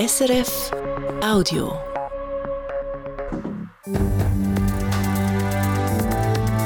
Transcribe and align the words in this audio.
SRF 0.00 0.70
Audio. 1.22 1.72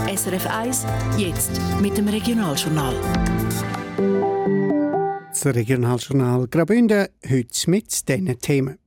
SRF 0.06 0.46
1, 0.46 0.86
jetzt 1.18 1.60
mit 1.80 1.98
dem 1.98 2.06
Regionaljournal. 2.06 2.94
Das 5.30 5.46
Regionaljournal 5.46 6.46
Graubünden, 6.46 7.08
heute 7.28 7.70
mit 7.70 8.08
diesen 8.08 8.38
Themen. 8.38 8.78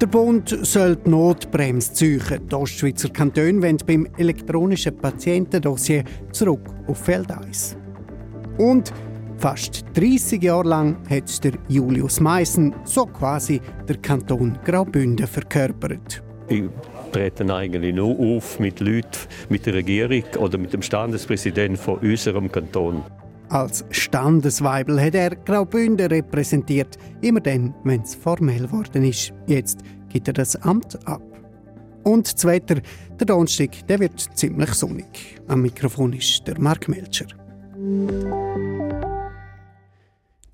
Der 0.00 0.06
Bund 0.06 0.56
soll 0.62 0.94
die 0.94 1.10
Notbremse 1.10 1.94
ziehen. 1.94 2.48
Die 2.48 2.54
Ostschweizer 2.54 3.08
Kantone 3.08 3.60
wollen 3.60 3.78
beim 3.84 4.06
elektronischen 4.16 4.96
Patientendossier 4.96 6.04
zurück 6.30 6.60
auf 6.86 6.98
Feld 6.98 7.32
1. 7.32 7.76
Und 8.58 8.92
fast 9.38 9.84
30 9.94 10.42
Jahre 10.42 10.68
lang 10.68 10.96
hat 11.08 11.44
der 11.44 11.52
Julius 11.68 12.20
Meissen 12.20 12.74
so 12.84 13.06
quasi 13.06 13.60
der 13.88 13.96
Kanton 13.98 14.58
Graubünden 14.64 15.26
verkörpert. 15.26 16.22
Ich 16.48 16.64
trete 17.12 17.54
eigentlich 17.54 17.94
nur 17.94 18.18
auf 18.18 18.58
mit 18.58 18.80
Leuten, 18.80 19.18
mit 19.48 19.66
der 19.66 19.74
Regierung 19.74 20.24
oder 20.38 20.58
mit 20.58 20.72
dem 20.72 20.82
Standespräsidenten 20.82 21.76
von 21.76 21.98
unserem 21.98 22.50
Kanton. 22.50 23.02
Als 23.50 23.84
Standesweibel 23.90 25.00
hat 25.00 25.14
er 25.14 25.30
Graubünden 25.30 26.08
repräsentiert, 26.08 26.98
immer 27.22 27.40
dann, 27.40 27.74
wenn 27.84 28.02
es 28.02 28.14
formell 28.14 28.66
geworden 28.66 29.04
ist. 29.04 29.32
Jetzt 29.46 29.80
gibt 30.10 30.28
er 30.28 30.34
das 30.34 30.56
Amt 30.56 30.98
ab. 31.06 31.22
Und 32.04 32.32
das 32.32 32.44
Wetter, 32.44 32.76
der 33.18 33.26
Donnerstag, 33.26 33.86
der 33.86 34.00
wird 34.00 34.20
ziemlich 34.34 34.70
sonnig. 34.74 35.40
Am 35.48 35.62
Mikrofon 35.62 36.12
ist 36.12 36.46
der 36.46 36.60
Mark 36.60 36.88
Melcher. 36.88 37.26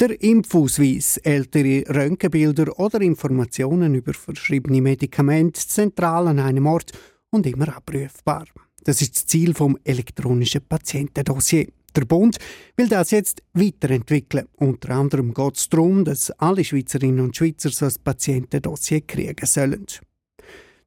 Der 0.07 0.23
Impfausweis, 0.23 1.17
ältere 1.17 1.83
Röntgenbilder 1.89 2.79
oder 2.79 3.01
Informationen 3.01 3.95
über 3.95 4.13
verschriebene 4.13 4.83
Medikamente 4.83 5.67
zentral 5.67 6.29
an 6.29 6.41
einem 6.41 6.67
Ort 6.67 6.93
und 7.31 7.47
immer 7.47 7.75
abrufbar. 7.75 8.45
Das 8.83 9.01
ist 9.01 9.17
das 9.17 9.25
Ziel 9.25 9.55
vom 9.55 9.79
elektronischen 9.83 10.61
Patientendossier. 10.69 11.69
Der 11.97 12.05
Bund 12.05 12.37
will 12.77 12.89
das 12.89 13.13
jetzt 13.13 13.43
weiterentwickeln. 13.55 14.47
Unter 14.57 14.91
anderem 14.91 15.33
geht 15.33 15.57
es 15.57 15.71
darum, 15.71 16.05
dass 16.05 16.31
alle 16.33 16.65
Schweizerinnen 16.65 17.21
und 17.21 17.35
Schweizer 17.35 17.71
so 17.71 17.87
ein 17.87 17.95
Patientendossier 18.05 19.01
kriegen 19.01 19.47
sollen. 19.47 19.87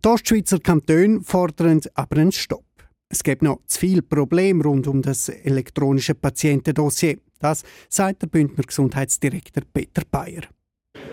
Die 0.05 0.09
Ostschweizer 0.09 0.59
Kantone 0.59 1.21
fordern 1.23 1.81
aber 1.95 2.17
einen 2.17 2.31
Stopp. 2.31 2.66
Es 3.09 3.23
gibt 3.23 3.41
noch 3.41 3.59
zu 3.67 3.79
viele 3.79 4.01
Probleme 4.01 4.63
rund 4.63 4.87
um 4.87 5.01
das 5.01 5.29
elektronische 5.29 6.13
Patientendossier. 6.13 7.17
Das 7.39 7.63
sagt 7.89 8.23
der 8.23 8.27
Bündner 8.27 8.63
Gesundheitsdirektor 8.63 9.63
Peter 9.73 10.03
Bayer. 10.09 10.43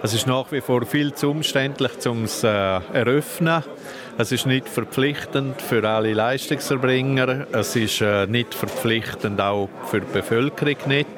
Es 0.02 0.12
ist 0.12 0.26
nach 0.26 0.50
wie 0.50 0.60
vor 0.60 0.84
viel 0.86 1.14
zu 1.14 1.30
umständlich, 1.30 1.92
um 2.06 2.24
es 2.24 2.42
äh, 2.42 2.48
eröffnen. 2.48 3.62
Es 4.18 4.32
ist 4.32 4.46
nicht 4.46 4.68
verpflichtend 4.68 5.62
für 5.62 5.88
alle 5.88 6.12
Leistungserbringer. 6.14 7.46
Es 7.52 7.76
ist 7.76 8.00
äh, 8.00 8.26
nicht 8.26 8.54
verpflichtend 8.54 9.40
auch 9.40 9.68
für 9.86 10.00
die 10.00 10.12
Bevölkerung 10.12 10.76
nicht. 10.88 11.08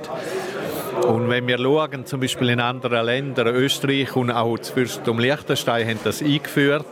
Und 1.08 1.28
wenn 1.28 1.47
wir 1.47 1.58
schauen, 1.58 2.06
zum 2.06 2.20
Beispiel 2.20 2.50
in 2.50 2.60
anderen 2.60 3.04
Ländern, 3.06 3.48
Österreich 3.48 4.14
und 4.14 4.30
auch 4.30 4.58
das 4.58 4.70
Fürstum 4.70 5.19
Liechtenstein 5.19 5.88
haben 5.88 6.00
das 6.04 6.22
eingeführt 6.22 6.86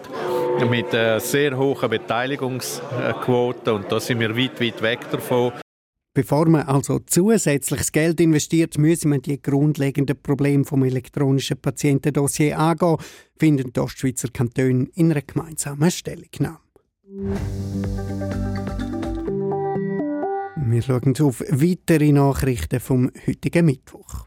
mit 0.70 0.94
äh, 0.94 1.19
sehr 1.19 1.56
hohen 1.56 1.91
Beteiligungsquoten 1.91 3.72
und 3.74 3.91
da 3.91 4.00
sind 4.00 4.20
wir 4.20 4.36
weit, 4.36 4.61
weit 4.61 4.83
weg 4.83 5.00
davon. 5.11 5.52
Bevor 6.14 6.48
man 6.48 6.62
also 6.62 7.00
zusätzliches 7.00 7.91
Geld 7.91 8.20
investiert, 8.20 8.78
müssen 8.78 9.11
wir 9.11 9.19
die 9.19 9.42
grundlegenden 9.42 10.16
Probleme 10.22 10.64
vom 10.64 10.84
elektronischen 10.84 11.56
Patientendossier 11.61 12.56
angehen, 12.56 12.98
finden 13.36 13.72
die 13.72 13.80
Ostschweizer 13.80 14.28
Kantone 14.28 14.86
in 14.94 15.11
einer 15.11 15.22
gemeinsamen 15.22 15.91
Stellungnahme. 15.91 16.61
Wir 20.67 20.83
schauen 20.83 21.14
auf 21.20 21.40
weitere 21.51 22.12
Nachrichten 22.12 22.80
vom 22.80 23.11
heutigen 23.27 23.67
Mittwoch. 23.67 24.27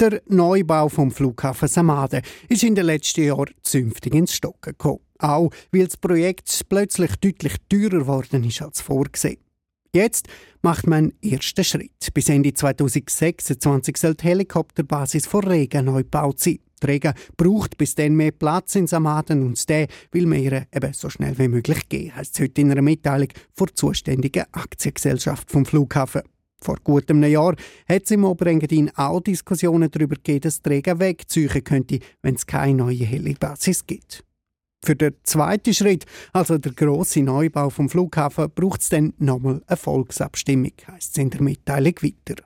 Der 0.00 0.20
Neubau 0.26 0.88
vom 0.88 1.12
Flughafen 1.12 1.68
Samaden 1.68 2.22
ist 2.48 2.64
in 2.64 2.74
den 2.74 2.86
letzten 2.86 3.22
Jahren 3.22 3.54
zünftig 3.62 4.14
ins 4.14 4.34
Stocken 4.34 4.72
gekommen. 4.72 5.00
Auch 5.22 5.50
weil 5.70 5.86
das 5.86 5.96
Projekt 5.96 6.62
plötzlich 6.68 7.16
deutlich 7.16 7.54
teurer 7.68 8.00
geworden 8.00 8.44
ist 8.44 8.60
als 8.60 8.80
vorgesehen. 8.80 9.38
Jetzt 9.94 10.26
macht 10.62 10.86
man 10.86 11.12
einen 11.22 11.32
ersten 11.32 11.64
Schritt. 11.64 12.14
Bis 12.14 12.28
Ende 12.28 12.54
2026 12.54 13.96
soll 13.96 14.14
die 14.14 14.24
Helikopterbasis 14.24 15.26
von 15.26 15.44
Rega 15.44 15.82
neu 15.82 16.02
gebaut 16.02 16.40
sein. 16.40 16.58
Die 16.82 16.86
Rega 16.86 17.14
braucht 17.36 17.78
bis 17.78 17.94
dann 17.94 18.14
mehr 18.14 18.32
Platz 18.32 18.74
in 18.74 18.86
Samaden 18.86 19.46
und 19.46 19.68
den 19.68 19.86
will 20.10 20.26
man 20.26 20.38
eben 20.40 20.92
so 20.92 21.10
schnell 21.10 21.38
wie 21.38 21.48
möglich 21.48 21.88
geben, 21.88 22.16
heisst 22.16 22.34
es 22.34 22.40
heute 22.40 22.60
in 22.60 22.72
einer 22.72 22.82
Mitteilung 22.82 23.28
vor 23.52 23.68
der 23.68 23.76
zuständigen 23.76 24.44
Aktiengesellschaft 24.50 25.50
vom 25.50 25.64
Flughafen. 25.64 26.22
Vor 26.60 26.78
gut 26.82 27.10
einem 27.10 27.24
Jahr 27.24 27.54
hat 27.88 28.04
es 28.04 28.10
im 28.10 28.24
Oberengadin 28.24 28.90
auch 28.96 29.20
Diskussionen 29.20 29.90
darüber 29.90 30.16
gegeben, 30.16 30.40
dass 30.40 30.62
die 30.62 30.70
Rega 30.70 30.98
wegziehen 30.98 31.64
könnte, 31.64 31.98
wenn 32.22 32.34
es 32.34 32.46
keine 32.46 32.78
neue 32.78 33.04
Helibasis 33.04 33.86
gibt. 33.86 34.24
Für 34.84 34.96
den 34.96 35.14
zweiten 35.22 35.72
Schritt, 35.72 36.06
also 36.32 36.58
der 36.58 36.72
grosse 36.72 37.22
Neubau 37.22 37.70
vom 37.70 37.88
Flughafen, 37.88 38.50
braucht 38.52 38.80
es 38.80 38.88
dann 38.88 39.12
nochmal 39.18 39.62
eine 39.66 39.76
Volksabstimmung, 39.76 40.72
heisst 40.88 41.12
es 41.12 41.18
in 41.18 41.30
der 41.30 41.40
Mitteilung 41.40 41.94
weiter. 42.02 42.42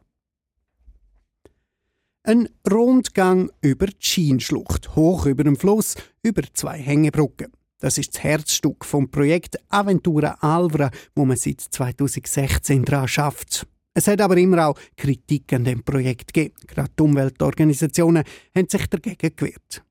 Ein 2.25 2.49
Rundgang 2.71 3.51
über 3.63 3.87
die 3.87 3.97
Schienschlucht, 4.01 4.97
hoch 4.97 5.27
über 5.27 5.45
dem 5.45 5.57
Fluss, 5.57 5.95
über 6.23 6.43
zwei 6.53 6.79
Hängebrücken. 6.79 7.53
Das 7.79 7.99
ist 7.99 8.15
das 8.15 8.23
Herzstück 8.23 8.85
vom 8.85 9.11
Projekt 9.11 9.57
Aventura 9.69 10.37
Alvra, 10.41 10.91
wo 11.15 11.25
man 11.25 11.37
seit 11.37 11.61
2016 11.61 12.85
daran 12.85 13.09
schafft. 13.09 13.67
Es 13.95 14.09
hat 14.09 14.21
aber 14.21 14.37
immer 14.37 14.67
auch 14.67 14.79
Kritik 14.97 15.53
an 15.55 15.65
dem 15.65 15.83
Projekt 15.83 16.35
gegeben. 16.35 16.55
Gerade 16.67 16.91
die 16.99 17.03
Umweltorganisationen 17.03 18.25
haben 18.55 18.69
sich 18.69 18.87
dagegen 18.89 19.35
gewehrt. 19.35 19.86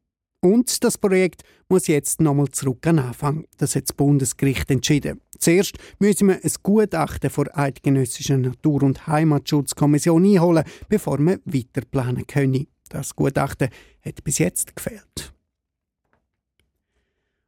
Und 0.45 0.83
das 0.83 0.99
Projekt 0.99 1.41
muss 1.69 1.87
jetzt 1.87 2.21
nochmal 2.21 2.49
zurück 2.49 2.85
an 2.85 2.99
Anfang. 2.99 3.47
Das 3.57 3.75
hat 3.75 3.89
das 3.89 3.93
Bundesgericht 3.93 4.69
entschieden. 4.69 5.19
Zuerst 5.39 5.79
müssen 5.97 6.27
wir 6.27 6.35
ein 6.35 6.51
Gutachten 6.61 7.31
der 7.35 7.57
Eidgenössischen 7.57 8.41
Natur- 8.41 8.83
und 8.83 9.07
Heimatschutzkommission 9.07 10.23
einholen, 10.23 10.63
bevor 10.87 11.17
wir 11.17 11.39
weiter 11.45 11.81
planen 11.89 12.27
können. 12.27 12.67
Das 12.89 13.15
Gutachten 13.15 13.69
hat 14.05 14.23
bis 14.23 14.37
jetzt 14.37 14.75
gefehlt. 14.75 15.33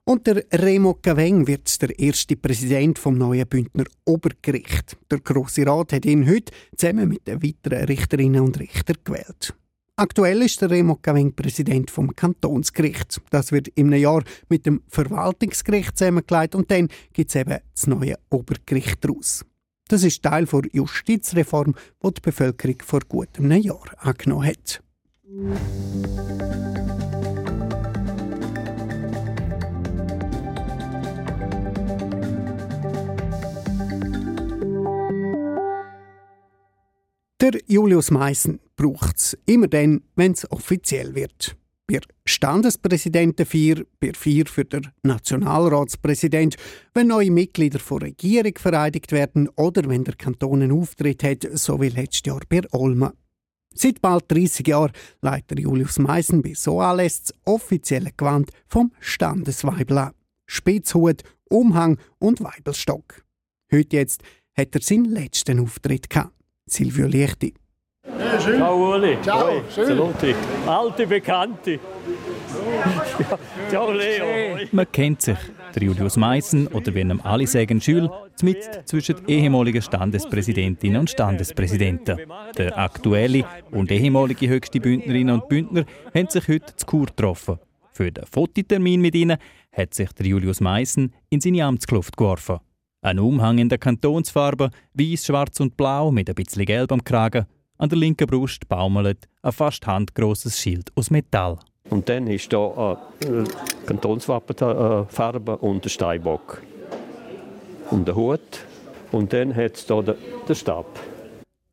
Und 0.04 0.26
der 0.26 0.44
Remo 0.52 0.96
Caveng 0.96 1.46
wird 1.46 1.80
der 1.80 2.00
erste 2.00 2.36
Präsident 2.36 2.98
vom 2.98 3.16
neuen 3.16 3.48
Bündner 3.48 3.86
Obergericht. 4.06 4.98
Der 5.12 5.20
Grosse 5.20 5.68
Rat 5.68 5.94
hat 5.94 6.06
ihn 6.08 6.28
heute 6.28 6.52
zusammen 6.76 7.10
mit 7.10 7.28
den 7.28 7.44
weiteren 7.44 7.86
Richterinnen 7.86 8.42
und 8.42 8.60
Richtern 8.60 8.98
gewählt. 9.04 9.54
Aktuell 10.00 10.44
ist 10.44 10.62
der 10.62 10.70
Remo 10.70 10.94
Caveng 11.02 11.34
Präsident 11.34 11.90
vom 11.90 12.16
Kantonsgericht. 12.16 13.20
Das 13.32 13.52
wird 13.52 13.70
im 13.70 13.92
Jahr 13.94 14.24
mit 14.48 14.68
dem 14.68 14.84
Verwaltungsgericht 14.88 15.98
zusammengelegt 15.98 16.54
und 16.54 16.70
dann 16.70 16.90
gibt 17.14 17.30
es 17.30 17.36
eben 17.36 17.58
das 17.74 17.88
neue 17.88 18.14
Obergericht 18.30 19.04
daraus. 19.04 19.44
Das 19.88 20.04
ist 20.04 20.22
Teil 20.22 20.46
der 20.46 20.62
Justizreform, 20.72 21.74
die 22.04 22.14
die 22.14 22.22
Bevölkerung 22.22 22.76
vor 22.86 23.00
gut 23.10 23.40
einem 23.40 23.60
Jahr 23.60 23.90
angenommen 23.98 24.46
hat. 24.46 24.84
Der 37.48 37.62
Julius 37.66 38.12
Meissen 38.12 38.60
braucht 38.76 39.16
es 39.16 39.38
immer 39.46 39.70
dann, 39.70 40.02
wenn 40.18 40.34
es 40.34 40.52
offiziell 40.52 41.16
wird. 41.16 41.56
Bei 41.86 42.02
Standespräsidenten 42.26 43.46
4, 43.46 43.86
bei 44.02 44.12
4 44.12 44.48
für 44.48 44.66
den 44.66 44.90
Nationalratspräsident, 45.04 46.58
wenn 46.94 47.08
neue 47.08 47.32
Mitglieder 47.32 47.80
von 47.80 48.02
Regierung 48.02 48.52
vereidigt 48.58 49.14
werden 49.14 49.48
oder 49.56 49.88
wenn 49.88 50.04
der 50.04 50.16
Kanton 50.16 50.62
einen 50.62 50.74
Auftritt 50.74 51.24
hat, 51.24 51.48
so 51.54 51.80
wie 51.80 51.88
letztes 51.88 52.24
Jahr 52.26 52.42
bei 52.50 52.64
Olma. 52.74 53.14
Seit 53.74 54.02
bald 54.02 54.30
30 54.30 54.68
Jahren 54.68 54.92
leitet 55.22 55.58
Julius 55.58 56.00
Meissen 56.00 56.42
bei 56.42 56.54
so 56.54 56.82
alles 56.82 57.24
das 57.24 57.34
offizielle 57.46 58.12
Gewand 58.12 58.52
vom 58.68 58.92
Standesweibel 59.00 59.98
an. 60.00 60.12
Spitzhut, 60.48 61.24
Umhang 61.48 61.98
und 62.20 62.44
Weibelstock. 62.44 63.24
Heute 63.72 63.96
jetzt 63.96 64.22
hat 64.54 64.76
er 64.76 64.82
seinen 64.82 65.06
letzten 65.06 65.62
Auftritt 65.62 66.10
gehabt. 66.10 66.37
Silvio 66.68 67.08
Liechti. 67.08 67.54
Ciao 68.40 68.96
Uli. 68.96 69.18
Ciao, 69.22 69.48
Hoi, 69.48 69.62
schön. 69.74 69.88
Saluti. 69.88 70.36
Alte 70.66 71.08
Bekannte. 71.08 71.80
Ciao 73.70 73.92
Leo. 73.92 74.58
Man 74.72 74.86
kennt 74.92 75.22
sich. 75.22 75.38
Der 75.76 75.84
Julius 75.84 76.18
Meissen 76.18 76.68
oder 76.68 76.94
wie 76.96 77.02
ihm 77.02 77.22
alle 77.24 77.46
sagen, 77.46 77.82
Schül, 77.82 78.10
mit 78.42 78.64
zwischen 78.86 79.18
ehemaligen 79.28 79.82
Standespräsidentinnen 79.82 81.02
und 81.02 81.10
Standespräsidenten. 81.10 82.20
Der 82.58 82.78
aktuelle 82.78 83.46
und 83.72 83.92
ehemalige 83.92 84.48
höchste 84.48 84.80
Bündnerinnen 84.80 85.36
und 85.36 85.50
Bündner 85.50 85.86
haben 86.16 86.30
sich 86.30 86.48
heute 86.48 86.76
zu 86.76 86.86
Kur 86.86 87.06
getroffen. 87.08 87.60
Für 87.92 88.12
den 88.12 88.26
Fototermin 88.26 89.02
mit 89.02 89.16
ihnen 89.16 89.38
hat 89.72 89.94
sich 89.94 90.12
der 90.14 90.26
Julius 90.26 90.62
Meissen 90.62 91.14
in 91.30 91.42
seine 91.42 91.66
Amtskluft 91.66 92.16
geworfen. 92.16 92.60
Ein 93.08 93.20
Umhang 93.20 93.58
in 93.58 93.70
der 93.70 93.78
Kantonsfarbe, 93.78 94.70
weiß, 94.94 95.28
schwarz 95.28 95.62
und 95.62 95.78
blau 95.78 96.12
mit 96.12 96.28
ein 96.28 96.36
bisschen 96.36 96.66
Gelb 96.66 96.92
am 96.92 97.06
Kragen. 97.06 97.46
An 97.78 97.88
der 97.88 97.98
linken 97.98 98.28
Brust 98.28 98.68
baumelt 98.68 99.30
ein 99.44 99.54
fast 99.54 99.88
handgrosses 99.88 100.60
Schild 100.60 100.92
aus 100.94 101.10
Metall. 101.10 101.58
Und 101.90 102.10
dann 102.10 102.28
ist 102.28 102.52
da 102.52 102.98
äh, 103.22 103.46
Kantonswappenfarbe 103.86 105.56
und 105.56 105.86
der 105.86 105.90
Steinbock. 105.90 106.62
Und 107.92 108.10
der 108.10 108.16
Hut. 108.18 108.66
Und 109.14 109.32
dann 109.32 109.56
hat 109.56 109.76
es 109.78 109.86
da 109.86 110.02
den, 110.02 110.16
den 110.46 110.56
Stab. 110.56 111.00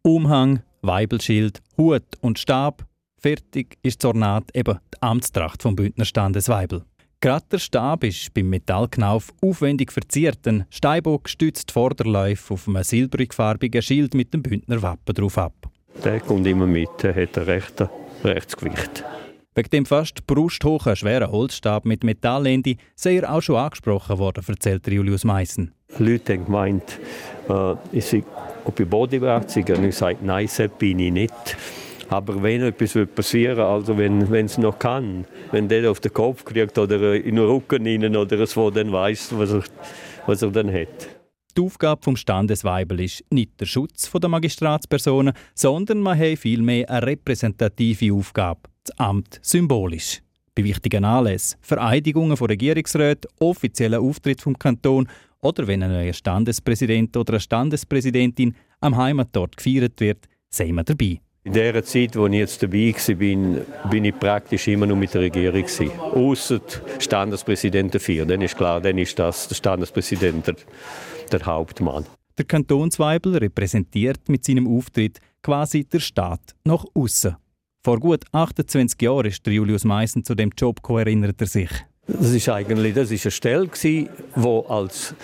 Umhang, 0.03 0.63
Weibelschild, 0.83 1.61
Hut 1.77 2.05
und 2.21 2.39
Stab. 2.39 2.87
Fertig 3.19 3.77
ist 3.83 4.05
das 4.05 4.09
Ornat 4.09 4.45
eben 4.55 4.79
die 4.95 5.03
Amtstracht 5.03 5.63
vom 5.63 5.75
Bündner 5.75 6.05
Standesweibel. 6.05 6.85
Gerade 7.25 7.47
der 7.53 7.59
Stab 7.59 8.05
ist 8.05 8.35
beim 8.35 8.51
Metallknauf 8.51 9.33
aufwendig 9.41 9.91
verziert. 9.93 10.47
Ein 10.47 10.67
Steinbock 10.69 11.31
stützt 11.31 11.71
Vorderläufe 11.71 12.53
auf 12.53 12.69
einem 12.69 12.83
silbrigfarbigen 12.83 13.81
Schild 13.81 14.13
mit 14.13 14.35
dem 14.35 14.43
Bündner 14.43 14.83
Wappen 14.83 15.15
drauf 15.15 15.39
ab. 15.39 15.55
Der 16.05 16.21
kommt 16.21 16.47
immer 16.47 16.67
mit, 16.67 16.91
der 17.03 17.17
hat 17.17 17.39
ein 17.39 17.45
rechtes 17.45 17.89
Rechtsgewicht. 18.23 19.05
Wegen 19.55 19.71
dem 19.71 19.87
fast 19.87 20.27
brusthohen, 20.27 20.97
schweren 20.97 21.33
Holzstab 21.33 21.87
mit 21.87 22.05
Metallende 22.05 22.77
sei 22.95 23.17
er 23.17 23.33
auch 23.33 23.41
schon 23.41 23.57
angesprochen 23.57 24.19
worden, 24.19 24.45
erzählt 24.47 24.87
Julius 24.87 25.25
Meissen. 25.25 25.73
Leute 25.97 26.35
haben 26.35 26.45
gemeint, 26.45 27.01
äh, 27.49 27.75
ich 27.91 28.05
sei 28.05 28.23
ob 28.67 28.79
ich 28.79 28.87
Bodywerkzeug 28.87 29.71
und 29.71 29.85
ich 29.85 29.97
sage, 29.97 30.19
nein, 30.21 30.47
das 30.55 30.69
bin 30.79 30.99
ich 30.99 31.11
nicht. 31.11 31.57
Aber 32.09 32.43
wenn 32.43 32.63
etwas 32.63 32.97
passieren 33.15 33.61
also 33.61 33.97
wenn 33.97 34.23
es 34.45 34.59
noch 34.59 34.79
kann, 34.79 35.25
wenn 35.51 35.69
der 35.69 35.91
auf 35.91 36.01
den 36.01 36.13
Kopf 36.13 36.45
kriegt 36.45 36.79
oder 36.79 37.15
in 37.15 37.37
den 37.37 37.45
Rücken 37.45 37.87
rein 37.87 38.17
oder 38.17 38.47
so, 38.47 38.71
dann 38.71 38.93
weiß 38.93 39.39
was 39.39 39.53
er, 39.53 39.65
was 40.27 40.43
er 40.43 40.51
dann 40.51 40.73
hat. 40.73 41.09
Die 41.57 41.63
Aufgabe 41.63 42.03
vom 42.03 42.17
Standesweibel 42.17 43.01
ist 43.01 43.25
nicht 43.31 43.61
der 43.61 43.67
Schutz 43.67 44.11
der 44.11 44.29
Magistratspersonen, 44.29 45.35
sondern 45.55 46.01
man 46.01 46.19
hat 46.19 46.39
vielmehr 46.39 46.91
eine 46.91 47.07
repräsentative 47.07 48.13
Aufgabe, 48.13 48.63
das 48.83 48.99
Amt 48.99 49.39
symbolisch. 49.41 50.21
Bei 50.57 50.65
wichtigen 50.65 51.05
Anlässen, 51.05 51.59
Vereidigungen 51.63 52.37
von 52.37 52.49
Regierungsräten, 52.49 53.31
offiziellen 53.39 54.01
Auftritt 54.01 54.41
vom 54.41 54.59
Kanton 54.59 55.09
oder 55.43 55.67
wenn 55.67 55.83
ein 55.83 55.93
neuer 55.93 56.13
Standespräsident 56.13 57.17
oder 57.17 57.35
eine 57.35 57.41
Standespräsidentin 57.41 58.57
am 58.81 58.97
Heimatort 58.97 59.57
gefeiert 59.57 60.01
wird, 60.01 60.27
sind 60.51 60.75
wir 60.75 60.85
dabei. 60.85 61.21
In 61.47 61.53
der 61.53 61.85
Zeit, 61.85 62.17
wo 62.17 62.27
ich 62.27 62.33
jetzt 62.33 62.63
dabei 62.63 62.95
war, 62.95 63.15
bin, 63.17 63.61
bin 63.91 64.07
ich 64.07 64.19
praktisch 64.19 64.67
immer 64.67 64.87
nur 64.87 64.97
mit 64.97 65.13
der 65.13 65.21
Regierung. 65.21 65.67
Außer 66.01 66.59
Standespräsident 66.99 67.95
dafür. 67.95 68.25
Dann 68.25 68.41
ist 68.41 68.57
klar, 68.57 68.81
dann 68.81 68.97
ist 68.97 69.19
das 69.19 69.47
der 69.49 69.55
Standespräsident 69.55 70.47
der, 70.47 70.57
der 71.31 71.45
Hauptmann. 71.45 72.07
Der 72.39 72.47
Kantonsweibel 72.47 73.37
repräsentiert 73.37 74.27
mit 74.29 74.43
seinem 74.43 74.67
Auftritt 74.67 75.21
quasi 75.43 75.85
der 75.85 76.01
Staat 76.01 76.41
nach 76.65 76.87
außen. 76.95 77.37
Vor 77.85 78.01
gut 78.01 78.25
28 78.33 79.03
Jahren 79.03 79.27
ist 79.27 79.47
Julius 79.47 79.85
Meissen 79.85 80.25
zu 80.25 80.35
dem 80.35 80.51
Job 80.57 80.77
gekommen, 80.77 81.01
erinnert 81.01 81.43
er 81.43 81.47
sich. 81.47 81.71
Das 82.07 82.33
ist 82.33 82.49
eigentlich 82.49 82.95
das 82.95 83.11
ist 83.11 83.27
eine 83.27 83.31
Stelle, 83.31 83.69
die 83.83 84.09
als 84.69 85.15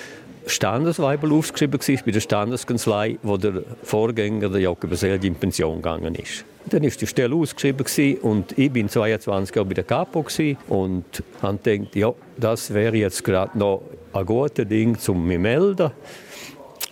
Standesweibel 0.47 1.33
aufgeschrieben 1.33 1.81
war 1.81 1.97
bei 2.05 2.11
der 2.11 2.21
Standeskanzlei, 2.21 3.19
wo 3.23 3.37
der 3.37 3.63
Vorgänger, 3.83 4.49
der 4.49 4.61
Jakob 4.61 4.95
Seldi, 4.95 5.29
in 5.29 5.35
Pension 5.35 5.77
gegangen 5.77 6.15
ist. 6.15 6.45
Dann 6.67 6.83
war 6.83 6.91
die 6.91 7.07
Stelle 7.07 7.35
ausgeschrieben 7.35 7.87
und 8.23 8.59
ich 8.59 8.71
bin 8.71 8.89
22 8.89 9.55
Jahre 9.55 9.69
bei 9.69 9.75
der 9.75 9.85
Capo 9.85 10.25
und 10.69 11.05
habe 11.43 11.59
gedacht, 11.59 11.97
ja, 11.97 12.13
das 12.37 12.73
wäre 12.73 12.97
jetzt 12.97 13.25
gerade 13.25 13.59
noch 13.59 13.83
ein 14.13 14.27
gutes 14.27 14.69
Ding, 14.69 14.97
um 15.09 15.27
mich 15.27 15.37
zu 15.37 15.41
melden. 15.41 15.91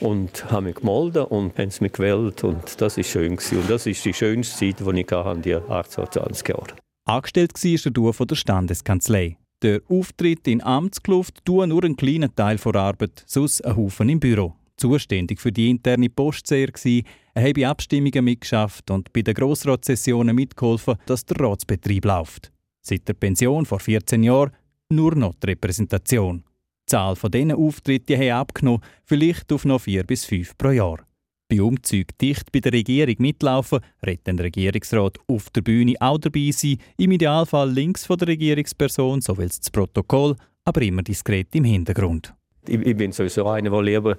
Und 0.00 0.50
habe 0.52 0.66
mich 0.66 0.76
gemeldet 0.76 1.26
und 1.28 1.58
haben 1.58 1.70
mich 1.80 1.92
gewählt 1.92 2.44
und 2.44 2.80
das 2.80 2.96
war 2.96 3.04
schön. 3.04 3.32
Und 3.32 3.68
das 3.70 3.84
ist 3.84 4.04
die 4.04 4.14
schönste 4.14 4.56
Zeit, 4.56 4.76
die 4.78 5.00
ich 5.00 5.10
hatte, 5.10 5.40
die 5.40 5.54
28 5.56 6.48
Jahre. 6.48 6.66
Angestellt 7.04 7.52
war 7.54 8.06
er 8.06 8.12
von 8.12 8.26
der 8.26 8.36
Standeskanzlei. 8.36 9.36
Der 9.62 9.80
Auftritt 9.88 10.46
in 10.46 10.62
Amtskluft 10.62 11.44
tue 11.44 11.66
nur 11.66 11.82
einen 11.82 11.96
kleinen 11.96 12.32
Teil 12.34 12.58
der 12.58 12.76
Arbeit, 12.76 13.24
sonst 13.26 13.64
ein 13.64 13.76
Haufen 13.76 14.08
im 14.08 14.20
Büro. 14.20 14.54
Zuständig 14.76 15.40
für 15.40 15.50
die 15.50 15.70
interne 15.70 16.08
Postseher 16.08 16.68
war, 16.68 17.02
er 17.34 17.48
habe 17.48 17.66
Abstimmungen 17.66 18.24
mitgeschafft 18.24 18.88
und 18.92 19.12
bei 19.12 19.22
den 19.22 19.34
Grossratssessionen 19.34 20.36
mitgeholfen, 20.36 20.94
dass 21.06 21.26
der 21.26 21.40
Ratsbetrieb 21.40 22.04
läuft. 22.04 22.52
Seit 22.82 23.08
der 23.08 23.14
Pension 23.14 23.66
vor 23.66 23.80
14 23.80 24.22
Jahren 24.22 24.52
nur 24.90 25.16
noch 25.16 25.34
die 25.34 25.48
Repräsentation. 25.48 26.38
Die 26.38 26.90
Zahl 26.90 27.16
von 27.16 27.32
diesen 27.32 27.52
Auftritten 27.52 28.16
hat 28.16 28.30
abgenommen, 28.30 28.82
vielleicht 29.04 29.52
auf 29.52 29.64
noch 29.64 29.80
vier 29.80 30.04
bis 30.04 30.24
fünf 30.24 30.56
pro 30.56 30.70
Jahr. 30.70 31.07
Bei 31.50 31.62
Umzügen 31.62 32.14
dicht 32.20 32.52
bei 32.52 32.60
der 32.60 32.74
Regierung 32.74 33.14
mitlaufen, 33.20 33.80
redet 34.04 34.28
ein 34.28 34.38
Regierungsrat 34.38 35.18
auf 35.28 35.48
der 35.48 35.62
Bühne 35.62 35.94
auch 35.98 36.18
dabei 36.18 36.50
sein, 36.52 36.76
im 36.98 37.10
Idealfall 37.10 37.70
links 37.70 38.04
von 38.04 38.18
der 38.18 38.28
Regierungsperson, 38.28 39.22
so 39.22 39.38
will 39.38 39.46
es 39.46 39.58
das 39.58 39.70
Protokoll, 39.70 40.36
aber 40.66 40.82
immer 40.82 41.02
diskret 41.02 41.54
im 41.54 41.64
Hintergrund. 41.64 42.34
Ich, 42.66 42.78
ich 42.78 42.94
bin 42.94 43.12
sowieso 43.12 43.46
einer, 43.46 43.70
der 43.70 43.82
lieber 43.82 44.16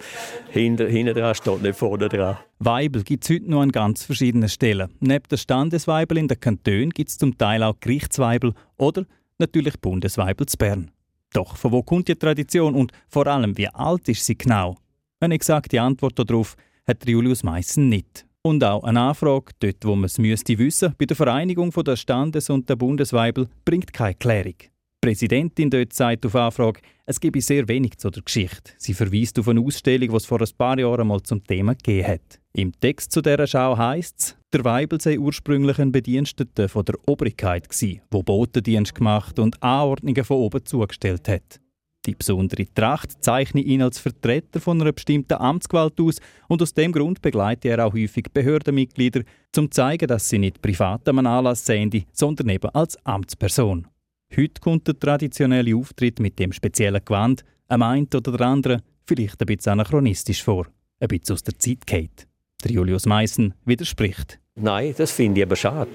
hinter, 0.49 0.87
hinten 0.87 1.13
dran 1.13 1.35
steht, 1.35 1.61
nicht 1.61 1.77
vorne 1.77 2.09
dran. 2.09 2.39
Weibel 2.57 3.03
gibt 3.03 3.23
es 3.23 3.29
heute 3.29 3.51
noch 3.51 3.61
an 3.61 3.71
ganz 3.71 4.03
verschiedenen 4.03 4.49
Stellen. 4.49 4.89
Neben 4.99 5.27
der 5.29 5.37
Standesweibel 5.37 6.17
in 6.17 6.27
den 6.27 6.39
Kantonen 6.39 6.89
gibt 6.89 7.11
es 7.11 7.19
zum 7.19 7.37
Teil 7.37 7.61
auch 7.61 7.79
Gerichtsweibel 7.79 8.55
oder 8.77 9.05
natürlich 9.37 9.79
Bundesweibel 9.79 10.47
zu 10.47 10.57
Bern. 10.57 10.89
Doch 11.33 11.57
von 11.57 11.71
wo 11.73 11.83
kommt 11.83 12.07
die 12.07 12.15
Tradition 12.15 12.73
und 12.73 12.91
vor 13.07 13.27
allem, 13.27 13.55
wie 13.55 13.67
alt 13.67 14.09
ist 14.09 14.25
sie 14.25 14.35
genau? 14.35 14.77
Eine 15.19 15.35
exakte 15.35 15.79
Antwort 15.79 16.17
darauf 16.17 16.55
hat 16.89 17.07
Julius 17.07 17.43
Meissen 17.43 17.87
nicht. 17.87 18.25
Und 18.41 18.63
auch 18.63 18.83
eine 18.83 18.99
Anfrage, 19.01 19.51
dort 19.59 19.85
wo 19.85 19.95
man 19.95 20.05
es 20.05 20.17
müsste 20.17 20.57
wissen, 20.57 20.95
bei 20.97 21.05
der 21.05 21.15
Vereinigung 21.15 21.71
der 21.71 21.95
Standes- 21.95 22.49
und 22.49 22.67
der 22.67 22.77
Bundesweibel, 22.77 23.47
bringt 23.63 23.93
keine 23.93 24.15
Klärung. 24.15 24.55
Die 24.57 25.07
Präsidentin 25.07 25.69
dort 25.69 25.93
sagt 25.93 26.25
auf 26.25 26.35
Anfrage, 26.35 26.81
es 27.05 27.19
gebe 27.19 27.41
sehr 27.41 27.67
wenig 27.67 27.97
zu 27.97 28.09
der 28.09 28.23
Geschichte. 28.23 28.73
Sie 28.77 28.93
verweist 28.93 29.37
auf 29.39 29.47
eine 29.47 29.61
Ausstellung, 29.61 30.09
die 30.09 30.15
es 30.15 30.25
vor 30.25 30.41
ein 30.41 30.49
paar 30.57 30.79
Jahren 30.79 31.07
mal 31.07 31.21
zum 31.21 31.43
Thema 31.43 31.73
gegeben 31.73 32.07
hat. 32.07 32.39
Im 32.53 32.71
Text 32.79 33.11
zu 33.11 33.21
dieser 33.21 33.47
Schau 33.47 33.77
heisst 33.77 34.19
es, 34.19 34.35
der 34.51 34.65
Weibel 34.65 34.99
sei 34.99 35.19
ursprünglich 35.19 35.79
ein 35.79 35.91
Bediensteter 35.91 36.67
von 36.67 36.85
der 36.85 36.95
Obrigkeit 37.07 37.69
gsi, 37.69 38.01
wo 38.09 38.23
Botendienst 38.23 38.95
gemacht 38.95 39.37
und 39.37 39.61
Anordnungen 39.61 40.23
von 40.23 40.37
oben 40.37 40.65
zugestellt 40.65 41.27
hat. 41.27 41.61
Die 42.09 42.15
besondere 42.15 42.65
Tracht 42.73 43.23
zeichne 43.23 43.61
ihn 43.61 43.83
als 43.83 43.99
Vertreter 43.99 44.59
von 44.59 44.81
einer 44.81 44.91
bestimmten 44.91 45.35
Amtsgewalt 45.35 46.01
aus 46.01 46.17
und 46.47 46.59
aus 46.59 46.73
dem 46.73 46.91
Grund 46.91 47.21
begleite 47.21 47.69
er 47.69 47.85
auch 47.85 47.93
häufig 47.93 48.25
Behördenmitglieder, 48.33 49.21
zum 49.51 49.65
zu 49.65 49.75
zeigen, 49.75 50.07
dass 50.07 50.27
sie 50.27 50.39
nicht 50.39 50.59
privat 50.59 51.07
am 51.07 51.19
Anlass 51.19 51.63
sehen, 51.63 51.91
sondern 52.11 52.49
eben 52.49 52.71
als 52.71 52.97
Amtsperson. 53.05 53.87
Heute 54.35 54.59
kommt 54.59 54.87
der 54.87 54.97
traditionelle 54.97 55.75
Auftritt 55.75 56.19
mit 56.19 56.39
dem 56.39 56.51
speziellen 56.51 57.05
Gewand 57.05 57.43
am 57.67 57.83
einen 57.83 58.07
oder 58.15 58.31
der 58.31 58.47
anderen 58.47 58.81
vielleicht 59.05 59.39
ein 59.39 59.45
bisschen 59.45 59.73
anachronistisch 59.73 60.41
vor, 60.43 60.65
ein 60.99 61.09
bisschen 61.09 61.35
aus 61.35 61.43
der 61.43 61.59
Zeit 61.59 61.85
geht. 61.85 62.27
Der 62.63 62.71
Julius 62.71 63.05
Meissen 63.05 63.53
widerspricht. 63.65 64.39
Nein, 64.55 64.95
das 64.97 65.11
finde 65.11 65.41
ich 65.41 65.45
aber 65.45 65.55
schade. 65.55 65.91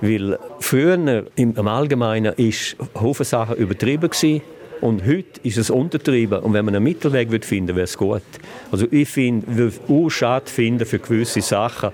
Weil 0.00 0.38
früher 0.60 1.26
im 1.34 1.68
Allgemeinen 1.68 2.34
war 2.36 3.02
Haufen 3.02 3.26
Sachen 3.26 3.56
übertrieben 3.56 4.10
und 4.80 5.06
heute 5.06 5.40
ist 5.42 5.58
es 5.58 5.70
untertrieben. 5.70 6.40
Und 6.40 6.52
wenn 6.52 6.64
man 6.64 6.74
einen 6.74 6.84
Mittelweg 6.84 7.44
finden 7.44 7.68
würde, 7.68 7.76
wäre 7.76 7.84
es 7.84 7.96
gut. 7.96 8.22
Also 8.70 8.86
ich 8.90 9.08
finde, 9.08 9.46
wir 9.56 9.72
auch 9.88 10.08
schade 10.10 10.50
finden 10.50 10.86
für 10.86 10.98
gewisse 10.98 11.40
Sachen, 11.40 11.90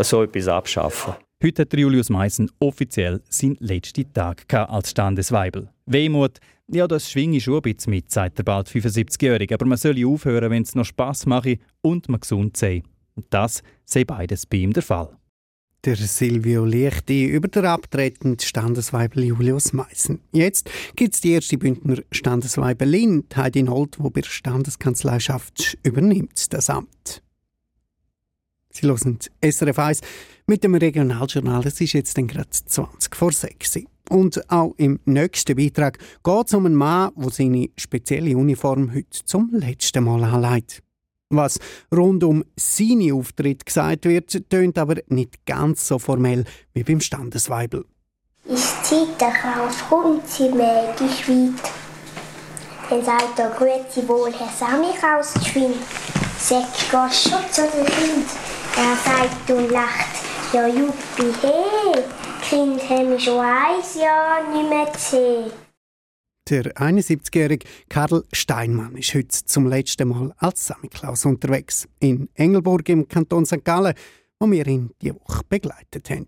so 0.00 0.22
etwas 0.22 0.48
abschaffen. 0.48 1.14
Heute 1.42 1.62
hat 1.62 1.74
Julius 1.74 2.10
Meissen 2.10 2.50
offiziell 2.58 3.20
seinen 3.28 3.56
letzten 3.60 4.12
Tag 4.12 4.52
als 4.52 4.90
Standesweibel. 4.90 5.68
Wehmut, 5.86 6.38
ja, 6.68 6.88
das 6.88 7.10
schwinge 7.10 7.40
schon 7.40 7.56
ein 7.56 7.62
bisschen 7.62 7.90
mit, 7.90 8.10
sagt 8.10 8.38
der 8.38 8.44
bald 8.44 8.68
75-Jährige. 8.68 9.54
Aber 9.54 9.66
man 9.66 9.76
soll 9.76 10.02
aufhören, 10.06 10.50
wenn 10.50 10.62
es 10.62 10.74
noch 10.74 10.86
Spass 10.86 11.26
mache 11.26 11.58
und 11.82 12.08
man 12.08 12.20
gesund 12.20 12.56
sei. 12.56 12.82
Und 13.14 13.26
das 13.30 13.62
sei 13.84 14.04
beides 14.04 14.46
bei 14.46 14.58
ihm 14.58 14.72
der 14.72 14.82
Fall. 14.82 15.16
Der 15.84 15.96
Silvio 15.96 16.64
Lichti 16.64 17.26
über 17.26 17.46
der 17.46 17.64
abtretende 17.64 18.42
Standesweibel 18.42 19.22
Julius 19.22 19.74
Meissen. 19.74 20.20
Jetzt 20.32 20.70
gibt 20.96 21.14
es 21.14 21.20
die 21.20 21.32
erste 21.32 21.58
Bündner 21.58 21.98
Standesweibelin, 22.10 23.24
Heidi 23.36 23.62
Nold, 23.62 23.98
die 23.98 24.08
bei 24.08 24.22
der 24.22 24.30
Standeskanzlei 24.30 25.20
schafft, 25.20 25.76
übernimmt 25.82 26.54
das 26.54 26.70
Amt. 26.70 27.22
Sie 28.70 28.86
hören 28.86 29.18
SRF 29.44 29.78
1 29.78 30.00
Mit 30.46 30.64
dem 30.64 30.74
Regionaljournal, 30.74 31.66
es 31.66 31.78
ist 31.82 31.92
jetzt 31.92 32.14
gerade 32.14 32.48
20 32.48 33.14
vor 33.14 33.32
6 33.32 33.80
Und 34.08 34.50
auch 34.50 34.72
im 34.78 35.00
nächsten 35.04 35.54
Beitrag 35.54 35.98
geht 35.98 36.46
es 36.46 36.54
um 36.54 36.64
einen 36.64 36.76
Mann, 36.76 37.12
der 37.14 37.30
seine 37.30 37.68
spezielle 37.76 38.34
Uniform 38.38 38.94
heute 38.94 39.22
zum 39.26 39.50
letzten 39.52 40.04
Mal 40.04 40.24
anlegt. 40.24 40.82
Was 41.30 41.58
rund 41.94 42.22
um 42.22 42.44
seine 42.56 43.14
Auftritt 43.14 43.66
gesagt 43.66 44.04
wird, 44.04 44.48
tönt 44.50 44.78
aber 44.78 44.96
nicht 45.08 45.44
ganz 45.46 45.86
so 45.88 45.98
formell 45.98 46.44
wie 46.74 46.84
beim 46.84 47.00
Standesweibel. 47.00 47.84
Ich 48.46 48.64
den 48.90 49.16
Kraus 49.16 49.76
und 49.90 50.28
sie 50.28 50.50
magisch 50.50 51.28
weit. 51.28 51.72
Dann 52.90 53.02
sagt 53.02 53.38
er, 53.38 53.50
grüezi 53.50 54.06
wohl, 54.06 54.30
Herr 54.32 54.48
Samichlaus, 54.48 55.32
geschwind. 55.34 55.76
Sagst 56.38 56.92
du 56.92 56.98
Schutz 57.10 57.58
oder 57.58 57.84
Kind? 57.86 58.26
Er 58.76 58.96
sagt 59.02 59.50
und 59.50 59.70
lacht, 59.70 60.14
ja 60.52 60.66
Juppi, 60.66 61.32
hey, 61.40 62.02
Kind 62.42 62.90
haben 62.90 63.10
wir 63.10 63.18
schon 63.18 63.40
ein 63.40 63.80
Jahr 63.98 64.42
nicht 64.52 64.68
mehr 64.68 64.86
gesehen. 64.92 65.63
Der 66.50 66.74
71-jährige 66.74 67.66
Karl 67.88 68.22
Steinmann 68.30 68.96
ist 68.96 69.14
heute 69.14 69.28
zum 69.28 69.66
letzten 69.66 70.08
Mal 70.08 70.34
als 70.36 70.66
Samichlaus 70.66 71.24
unterwegs. 71.24 71.88
In 72.00 72.28
Engelburg 72.34 72.86
im 72.90 73.08
Kanton 73.08 73.46
St. 73.46 73.64
Gallen, 73.64 73.94
wo 74.38 74.50
wir 74.50 74.66
ihn 74.66 74.90
diese 75.00 75.14
Woche 75.14 75.40
begleitet 75.48 76.10
haben. 76.10 76.26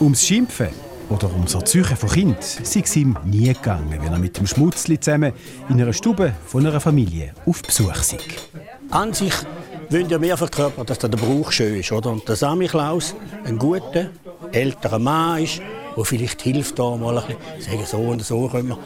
Ums 0.00 0.26
Schimpfen 0.26 0.68
oder 1.08 1.32
ums 1.32 1.54
Erzeugen 1.54 1.96
von 1.96 2.10
Kind 2.10 2.42
sei 2.42 2.80
es 2.80 2.94
ihm 2.94 3.16
nie 3.24 3.54
gegangen, 3.54 3.90
wenn 4.02 4.12
er 4.12 4.18
mit 4.18 4.36
dem 4.36 4.46
Schmutzli 4.46 5.00
zusammen 5.00 5.32
in 5.70 5.80
einer 5.80 5.94
Stube 5.94 6.34
von 6.44 6.66
einer 6.66 6.78
Familie 6.78 7.32
auf 7.46 7.62
Besuch 7.62 7.94
sei. 7.94 8.18
An 8.90 9.14
sich 9.14 9.32
wollen 9.92 10.08
ja 10.08 10.18
mehr 10.18 10.36
verkörpern, 10.36 10.86
dass 10.86 10.98
der 10.98 11.08
Brauch 11.08 11.52
schön 11.52 11.80
ist. 11.80 11.92
Oder? 11.92 12.10
Und 12.10 12.26
der 12.26 12.36
Samichlaus 12.36 13.14
ein 13.44 13.58
guter, 13.58 14.10
älterer 14.52 14.98
Mann 14.98 15.42
ist, 15.42 15.60
der 15.96 16.04
vielleicht 16.04 16.42
hilft, 16.42 16.78
da 16.78 16.96
mal 16.96 17.18
ein 17.18 17.24
bisschen, 17.26 17.72
sagen 17.72 17.86
so 17.86 17.98
und 17.98 18.22
so 18.22 18.48
können 18.48 18.68
wir. 18.68 18.78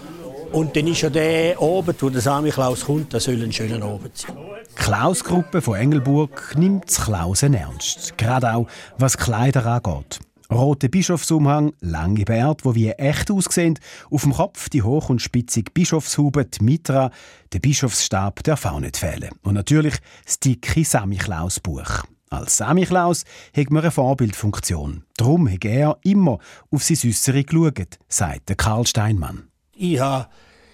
Und 0.53 0.77
dann 0.77 0.87
ist 0.87 1.03
ja 1.03 1.11
der 1.11 1.61
Abend, 1.61 2.03
wo 2.03 2.09
der 2.09 2.21
Samichlaus 2.21 2.85
kommt, 2.85 3.13
der 3.13 3.21
soll 3.21 3.43
ein 3.43 3.53
schöner 3.53 3.85
Abend 3.85 4.17
sein. 4.17 4.37
Die 4.71 4.75
Klaus-Gruppe 4.75 5.61
von 5.61 5.77
Engelburg 5.77 6.55
nimmt 6.57 6.89
das 6.89 7.05
Klausen 7.05 7.55
ernst. 7.55 8.17
Gerade 8.17 8.55
auch, 8.55 8.67
was 8.97 9.19
Kleider 9.19 9.67
angeht. 9.67 10.21
Rote 10.51 10.89
Bischofsumhang, 10.89 11.73
lange 11.81 12.25
Bärte, 12.25 12.65
wo 12.65 12.75
wie 12.77 12.91
echt 12.91 13.31
aussehen, 13.33 13.79
auf 14.11 14.23
dem 14.23 14.33
Kopf 14.33 14.69
die 14.69 14.83
hoch- 14.83 15.09
und 15.09 15.21
spitzige 15.21 15.73
Bischofshaube, 15.73 16.45
die 16.45 16.65
Mitra, 16.65 17.11
der 17.53 17.59
Bischofsstab 17.59 18.45
darf 18.45 18.65
auch 18.67 18.79
nicht 18.79 18.97
fehlen. 18.97 19.31
Und 19.43 19.55
natürlich 19.55 19.95
das 20.25 20.39
dicke 20.39 20.85
Samichlaus-Buch. 20.85 22.05
Als 22.29 22.57
Samichlaus 22.57 23.25
hat 23.57 23.71
man 23.71 23.83
eine 23.83 23.93
Vorbildfunktion. 23.93 25.05
Darum 25.17 25.49
hat 25.51 25.65
er 25.65 25.99
immer 26.03 26.39
auf 26.71 26.83
sein 26.83 26.97
Süssere 26.97 27.45
geschaut, 27.45 27.99
sagt 28.09 28.59
Karl 28.59 28.87
Steinmann. 28.87 29.49
Ich 29.73 30.01
habe 30.01 30.27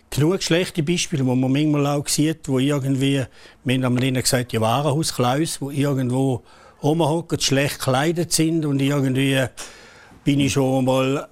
genug 0.09 0.42
schlechte 0.42 0.82
Beispiele, 0.82 1.26
wo 1.26 1.35
man 1.35 1.52
manchmal 1.52 1.87
auch 1.87 2.09
sieht, 2.09 2.49
wo 2.49 2.59
irgendwie, 2.59 3.25
wir 3.64 3.82
haben 3.82 3.99
ihnen 3.99 4.23
gesagt, 4.23 4.52
die 4.52 4.61
Warenhausklaus, 4.61 5.61
wo 5.61 5.71
irgendwo 5.71 6.42
rumhocken, 6.82 7.38
schlecht 7.38 7.78
gekleidet 7.78 8.32
sind 8.32 8.64
und 8.64 8.80
irgendwie 8.80 9.44
bin 10.25 10.40
ich 10.40 10.52
schon 10.52 10.85
mal 10.85 11.28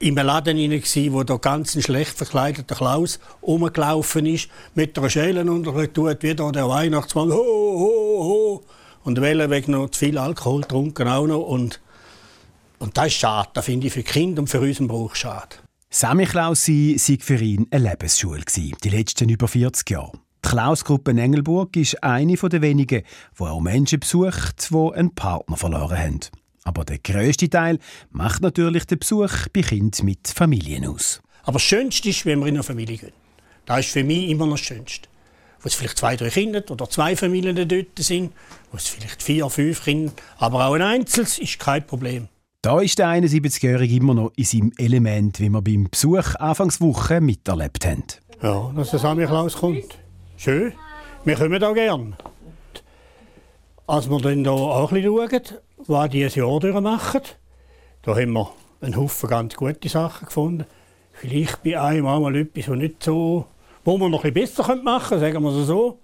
im 0.00 0.16
Laden 0.16 0.56
hinein, 0.56 0.82
wo 1.12 1.22
der 1.22 1.38
ganz 1.38 1.80
schlecht 1.80 2.16
verkleidete 2.16 2.74
Klaus 2.74 3.20
rumgelaufen 3.42 4.26
ist, 4.26 4.48
mit 4.74 4.98
einer 4.98 5.08
Schelle 5.08 5.50
unter 5.50 5.92
tut 5.92 6.22
wieder 6.22 6.50
der 6.52 6.68
Weihnachtsmann 6.68 7.30
ho, 7.30 7.36
ho, 7.36 8.24
ho. 8.24 8.64
Und 9.04 9.20
weil 9.20 9.50
weg 9.50 9.68
noch 9.68 9.90
zu 9.90 9.98
viel 9.98 10.18
Alkohol 10.18 10.62
getrunken 10.62 11.08
auch 11.08 11.26
noch. 11.26 11.42
Und, 11.42 11.80
und 12.78 12.96
das 12.96 13.08
ist 13.08 13.14
schade, 13.14 13.50
das 13.54 13.64
finde 13.64 13.88
ich 13.88 13.92
für 13.92 14.02
Kinder 14.02 14.42
und 14.42 14.48
für 14.48 14.60
unseren 14.60 14.88
Brauch 14.88 15.14
schade. 15.14 15.56
Sammy 15.90 16.24
Klaus 16.24 16.64
sei 16.64 17.18
für 17.20 17.36
ihn 17.36 17.66
eine 17.70 17.90
Lebensschule 17.90 18.44
die 18.56 18.88
letzten 18.88 19.28
über 19.28 19.46
40 19.46 19.90
Jahre. 19.90 20.12
Die 20.44 20.48
Klaus-Gruppe 20.48 21.10
Engelburg 21.12 21.76
ist 21.76 22.02
eine 22.02 22.34
der 22.34 22.62
wenigen, 22.62 23.02
die 23.38 23.42
auch 23.42 23.60
Menschen 23.60 24.00
besucht, 24.00 24.70
die 24.70 24.92
einen 24.94 25.14
Partner 25.14 25.56
verloren 25.56 25.98
haben. 25.98 26.20
Aber 26.64 26.84
der 26.84 26.98
grösste 26.98 27.50
Teil 27.50 27.78
macht 28.10 28.42
natürlich 28.42 28.86
den 28.86 29.00
Besuch 29.00 29.48
bei 29.52 29.62
Kindern 29.62 30.06
mit 30.06 30.28
Familien 30.28 30.86
aus. 30.86 31.20
Aber 31.42 31.54
das 31.54 31.62
Schönste 31.62 32.08
ist, 32.08 32.24
wenn 32.24 32.40
wir 32.40 32.46
in 32.46 32.54
eine 32.54 32.62
Familie 32.62 32.98
gehen. 32.98 33.12
Das 33.66 33.80
ist 33.80 33.92
für 33.92 34.04
mich 34.04 34.28
immer 34.30 34.46
noch 34.46 34.56
das 34.56 34.66
Schönste. 34.66 35.08
Wo 35.62 35.68
es 35.68 35.74
vielleicht 35.74 35.98
zwei, 35.98 36.16
drei 36.16 36.28
Kinder 36.28 36.62
oder 36.70 36.90
zwei 36.90 37.14
Familien 37.16 37.56
dort 37.56 37.98
sind, 37.98 38.32
wo 38.70 38.76
es 38.76 38.88
vielleicht 38.88 39.22
vier, 39.22 39.48
fünf 39.48 39.84
Kinder, 39.84 40.12
aber 40.38 40.66
auch 40.66 40.74
ein 40.74 40.82
Einzelnes 40.82 41.38
ist 41.38 41.58
kein 41.58 41.86
Problem. 41.86 42.28
Da 42.62 42.80
ist 42.80 42.98
der 42.98 43.08
71-Jährige 43.08 43.96
immer 43.96 44.14
noch 44.14 44.32
in 44.36 44.44
seinem 44.44 44.72
Element, 44.78 45.40
wie 45.40 45.48
wir 45.48 45.62
beim 45.62 45.88
Besuch 45.90 46.36
Anfangswoche 46.36 47.20
miterlebt 47.20 47.84
haben. 47.86 48.04
Ja, 48.40 48.72
dass 48.76 48.90
der 48.90 49.00
Samichlaus 49.00 49.56
kommt. 49.56 49.98
Schön. 50.36 50.72
Wir 51.24 51.36
kommen 51.36 51.60
da 51.60 51.72
gern. 51.72 52.16
Als 53.86 54.08
wir 54.08 54.20
dann 54.20 54.44
da 54.44 54.50
auch 54.52 54.92
ein 54.92 55.02
bisschen 55.02 55.16
schauen, 55.16 55.58
was 55.86 56.10
die 56.10 56.24
ein 56.24 56.30
Jahr 56.30 56.60
durchmachen, 56.60 57.20
da 58.02 58.16
haben 58.16 58.32
wir 58.32 58.52
einen 58.80 58.96
Haufen 58.96 59.28
ganz 59.28 59.54
gute 59.54 59.88
Sachen 59.88 60.26
gefunden. 60.26 60.66
Vielleicht 61.12 61.62
bei 61.62 61.80
einem 61.80 62.06
auch 62.06 62.20
mal 62.20 62.34
etwas, 62.36 62.68
was 62.68 62.76
nicht 62.76 63.02
so, 63.02 63.46
wo 63.84 63.98
man 63.98 64.10
noch 64.10 64.24
ein 64.24 64.32
bisschen 64.32 64.56
besser 64.56 64.76
machen 64.76 65.08
könnte, 65.20 65.32
sagen 65.32 65.42
wir 65.42 65.60
es 65.60 65.66
so. 65.66 66.00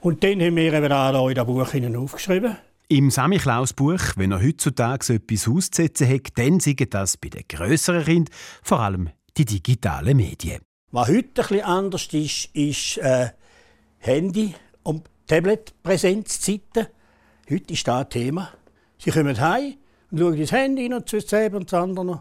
Und 0.00 0.22
dann 0.22 0.40
haben 0.40 0.56
wir 0.56 0.72
eben 0.72 0.92
auch 0.92 1.28
in 1.28 1.34
das 1.34 1.46
Buch 1.46 1.74
aufgeschrieben. 2.02 2.56
Im 2.88 3.10
Samichlaus-Buch, 3.10 4.16
wenn 4.16 4.32
er 4.32 4.42
heutzutage 4.42 5.14
etwas 5.14 5.48
auszusetzen 5.48 6.08
hat, 6.08 6.36
dann 6.36 6.60
sind 6.60 6.92
das 6.92 7.16
bei 7.16 7.30
den 7.30 7.44
grösseren 7.48 8.04
Kindern 8.04 8.34
vor 8.62 8.80
allem 8.80 9.08
die 9.36 9.46
digitalen 9.46 10.16
Medien. 10.16 10.60
Was 10.90 11.08
heute 11.08 11.24
ein 11.24 11.32
bisschen 11.34 11.60
anders 11.62 12.06
ist, 12.12 12.54
ist 12.54 12.98
äh, 12.98 13.30
Handy- 13.98 14.54
und 14.82 15.08
Tablet-Präsenzzeiten. 15.26 16.86
Heute 17.50 17.72
ist 17.72 17.88
das 17.88 18.04
ein 18.04 18.10
Thema. 18.10 18.50
Sie 18.98 19.10
kommen 19.10 19.40
heim 19.40 19.74
und 20.10 20.18
schauen 20.18 20.38
das 20.38 20.52
Handy 20.52 20.88
noch 20.88 21.04
zu 21.04 21.20
selber 21.20 21.56
und 21.56 21.70
zu 21.70 21.76
anderen. 21.76 22.20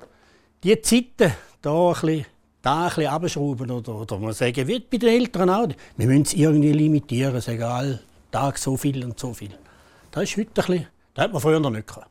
Die 0.64 0.82
Zeiten, 0.82 1.34
da 1.62 1.90
ein 1.90 1.94
bisschen, 1.94 2.26
da 2.64 2.84
ein 2.84 2.90
bisschen 2.90 3.08
abschrauben 3.08 3.70
oder, 3.70 3.94
oder 3.94 4.18
man 4.18 4.34
sagen, 4.34 4.68
wie 4.68 4.80
bei 4.80 4.98
den 4.98 5.10
Eltern 5.10 5.50
auch. 5.50 5.68
Wir 5.98 6.08
müssen 6.08 6.24
es 6.24 6.34
irgendwie 6.34 6.72
limitieren, 6.72 7.40
sagen 7.42 7.62
alle 7.62 8.00
Tag 8.32 8.58
so 8.58 8.76
viel 8.78 9.04
und 9.04 9.20
so 9.20 9.34
viel. 9.34 9.52
Das 10.10 10.24
ist 10.24 10.38
heute 10.38 10.50
ein 10.50 10.54
bisschen, 10.54 10.88
das 11.14 11.26
hat 11.26 11.34
man 11.34 11.42
früher 11.42 11.60
noch 11.60 11.70
nicht 11.70 11.88
gehabt. 11.88 12.08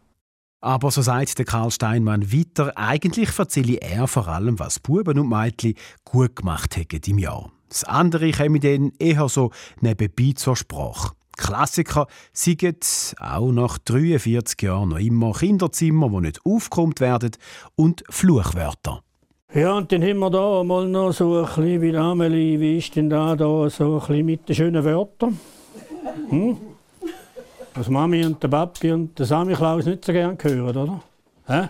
Aber 0.61 0.93
so 0.93 1.03
sagt 1.03 1.39
der 1.39 1.45
Karl 1.45 1.73
Steinmann 1.73 2.33
weiter, 2.33 2.73
eigentlich 2.77 3.37
erzähle 3.37 3.79
er 3.79 4.07
vor 4.07 4.29
allem, 4.29 4.59
was 4.61 4.79
Buben 4.79 5.19
und 5.19 5.29
Mädchen 5.29 5.75
gut 6.05 6.37
gemacht 6.37 6.77
haben 6.77 7.01
im 7.07 7.19
Jahr. 7.19 7.51
Das 7.69 7.83
andere 7.85 8.31
käme 8.31 8.61
dann 8.61 8.93
eher 8.99 9.29
so 9.29 9.51
nebenbei 9.81 10.35
zur 10.37 10.55
Sprache. 10.55 11.15
Klassiker 11.37 12.07
sind 12.33 12.63
auch 13.19 13.51
nach 13.51 13.79
43 13.79 14.61
Jahren 14.63 14.91
noch 14.91 14.99
immer 14.99 15.33
Kinderzimmer, 15.33 16.11
die 16.11 16.27
nicht 16.27 16.45
aufgeräumt 16.45 17.01
werden 17.01 17.33
und 17.75 18.05
Fluchwörter. 18.11 19.03
Ja, 19.55 19.75
und 19.75 19.93
dann 19.93 20.03
haben 20.03 20.19
wir 20.19 20.31
da 20.31 20.65
mal 20.65 20.89
noch 20.89 21.13
so 21.13 21.41
ein 21.41 21.45
bisschen, 21.45 21.83
wie 21.83 21.95
Amelie, 21.95 22.59
wie 22.59 22.79
ist 22.79 22.97
denn 22.97 23.11
da, 23.11 23.37
da 23.37 23.69
so 23.69 23.97
ein 23.97 24.01
bisschen 24.01 24.27
mit 24.27 24.49
den 24.49 24.57
schönen 24.57 24.83
Wörtern? 24.83 25.39
Hm? 26.31 26.57
Was 27.75 27.89
Mami 27.91 28.25
und 28.25 28.43
der 28.43 28.49
Papi 28.49 28.93
und 28.93 29.19
der 29.19 29.27
Samichlaus 29.27 29.85
nicht 29.85 30.07
so 30.07 30.13
gerne 30.13 30.39
hören, 30.41 30.77
oder? 30.77 31.03
Hä? 31.47 31.69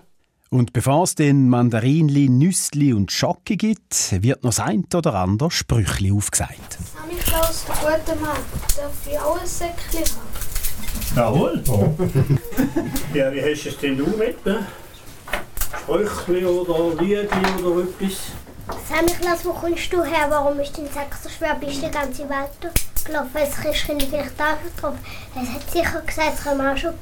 Und 0.51 0.73
bevor 0.73 1.03
es 1.03 1.17
den 1.17 1.49
Mandarinli, 1.49 2.29
Nüssli 2.29 2.93
und 2.93 3.11
Schocke 3.11 3.57
gibt, 3.57 4.23
wird 4.23 4.45
noch 4.45 4.51
das 4.51 4.61
ein 4.61 4.85
oder 4.95 5.15
andere 5.15 5.51
Sprüchli 5.51 6.13
aufgesagt. 6.13 6.79
Samichlaus, 6.95 7.65
der 7.65 7.75
gute 7.75 8.21
Mann, 8.21 8.37
darf 8.77 9.07
ich 9.11 9.19
auch 9.19 9.41
ein 9.41 9.47
Säckchen 9.47 10.05
haben? 10.17 11.17
Jawohl. 11.17 11.63
ja, 13.15 13.33
wie 13.33 13.43
hast 13.43 13.65
du 13.65 13.69
es 13.71 13.79
denn 13.79 13.97
du 13.97 14.07
mit? 14.17 14.47
Ne? 14.47 14.67
Sprüchli 15.83 16.45
oder 16.45 17.03
Liedli 17.03 17.65
oder 17.65 17.83
etwas? 17.83 18.19
Samichlaus, 18.89 19.45
wo 19.45 19.53
kommst 19.53 19.93
du 19.93 20.03
her? 20.05 20.27
Warum 20.29 20.61
ist 20.61 20.79
dein 20.79 20.87
Sack 20.87 21.17
so 21.21 21.29
schwer? 21.29 21.57
Bist 21.57 21.83
du 21.83 21.87
die 21.87 21.91
ganze 21.91 22.29
Welt 22.29 22.51
gelaufen? 23.05 23.31
Es 23.35 23.57
Christkind 23.57 24.03
vielleicht 24.05 24.39
da 24.39 24.57
getroffen. 24.63 24.99
Es 25.35 25.49
hat 25.49 25.71
sicher 25.71 26.01
gesagt, 26.01 26.35
es 26.39 26.45
kommen 26.45 26.67
auch 26.67 26.77
schon 26.77 26.95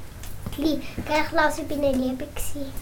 gleich. 0.56 0.78
Gell, 1.06 1.24
Klaus, 1.28 1.58
ich 1.58 1.64
bin 1.64 1.84
eine 1.84 1.96
Liebe 1.96 2.26
gewesen. 2.26 2.72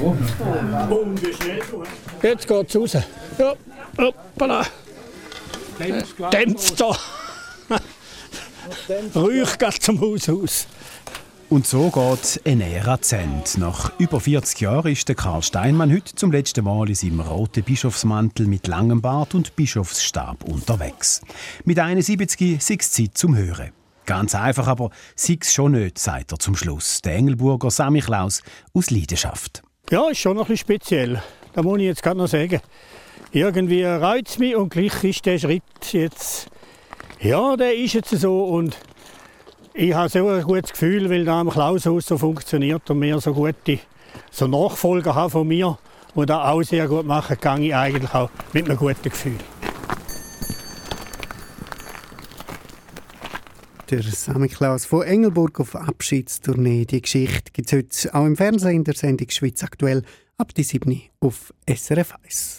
Und 0.00 1.22
wie 1.22 1.32
schnell 1.34 1.60
du 1.70 1.82
Jetzt 2.22 2.46
geht's 2.46 2.76
raus. 2.76 2.96
Ja, 3.38 3.54
hoppala. 3.98 4.64
Dämpft 6.30 6.80
da. 6.80 6.96
Ruhig 9.14 9.58
geht 9.58 9.82
zum 9.82 10.00
Haus 10.00 10.28
aus. 10.28 10.66
Und 11.48 11.64
so 11.64 11.90
geht 11.90 12.24
zu 12.24 12.44
Ende. 12.44 12.66
Nach 13.58 13.92
über 14.00 14.20
40 14.20 14.60
Jahren 14.60 14.90
ist 14.90 15.06
der 15.08 15.14
Karl 15.14 15.44
Steinmann 15.44 15.92
heute 15.92 16.12
zum 16.16 16.32
letzten 16.32 16.64
Mal 16.64 16.88
in 16.88 16.96
seinem 16.96 17.20
roten 17.20 17.62
Bischofsmantel 17.62 18.48
mit 18.48 18.66
langem 18.66 19.00
Bart 19.00 19.32
und 19.36 19.54
Bischofsstab 19.54 20.42
unterwegs. 20.42 21.22
Mit 21.64 21.78
71 21.78 22.56
ist 22.56 22.70
es 22.70 22.90
Zeit 22.90 23.16
zum 23.16 23.36
Hören. 23.36 23.70
Ganz 24.06 24.34
einfach, 24.34 24.66
aber 24.66 24.90
sei 25.14 25.38
es 25.40 25.52
schon 25.52 25.72
nicht, 25.72 25.98
sagt 25.98 26.32
er 26.32 26.40
zum 26.40 26.56
Schluss. 26.56 27.00
Der 27.02 27.14
Engelburger 27.14 27.70
Sammy 27.70 28.00
Klaus 28.00 28.42
aus 28.74 28.90
Leidenschaft. 28.90 29.62
Ja, 29.90 30.08
ist 30.10 30.18
schon 30.18 30.36
noch 30.36 30.46
ein 30.46 30.48
bisschen 30.48 30.78
speziell. 30.78 31.22
Da 31.52 31.62
muss 31.62 31.78
ich 31.78 31.84
jetzt 31.84 32.02
gerade 32.02 32.18
noch 32.18 32.26
sagen. 32.26 32.60
Irgendwie 33.30 33.84
reizt 33.84 34.40
mich 34.40 34.56
und 34.56 34.70
gleich 34.70 35.04
ist 35.04 35.24
der 35.24 35.38
Schritt 35.38 35.62
jetzt. 35.92 36.48
Ja, 37.20 37.56
der 37.56 37.76
ist 37.76 37.92
jetzt 37.92 38.10
so 38.10 38.46
und 38.46 38.76
ich 39.76 39.94
habe 39.94 40.08
so 40.08 40.26
ein 40.28 40.42
gutes 40.42 40.72
Gefühl, 40.72 41.10
weil 41.10 41.24
da 41.24 41.40
am 41.40 41.50
Klaushaus 41.50 42.06
so 42.06 42.16
funktioniert 42.16 42.88
und 42.90 43.00
wir 43.02 43.20
so 43.20 43.34
gute 43.34 43.78
so 44.30 44.46
Nachfolger 44.46 45.14
haben 45.14 45.30
von 45.30 45.46
mir, 45.46 45.78
die 46.14 46.26
das 46.26 46.38
auch 46.38 46.62
sehr 46.62 46.88
gut 46.88 47.04
machen, 47.04 47.36
gehe 47.40 47.68
ich 47.68 47.74
eigentlich 47.74 48.14
auch 48.14 48.30
mit 48.54 48.64
einem 48.64 48.78
guten 48.78 49.02
Gefühl. 49.02 49.36
Der 53.90 54.02
Sammy 54.02 54.48
Klaus 54.48 54.86
von 54.86 55.02
Engelburg 55.02 55.60
auf 55.60 55.76
Abschiedstournee. 55.76 56.86
Die 56.86 57.02
Geschichte 57.02 57.52
gibt 57.52 57.72
es 57.72 57.78
heute 57.78 58.14
auch 58.14 58.24
im 58.24 58.36
Fernsehen 58.36 58.76
in 58.76 58.84
der 58.84 58.94
Sendung 58.94 59.28
Schweiz 59.30 59.62
aktuell 59.62 60.02
ab 60.38 60.54
die 60.54 60.64
7 60.64 61.02
auf 61.20 61.52
SRF 61.68 62.14
1. 62.24 62.58